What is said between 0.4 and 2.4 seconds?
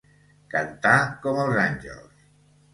Cantar com els àngels.